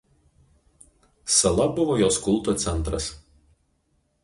[1.35, 3.05] Sala buvo jos kulto centras.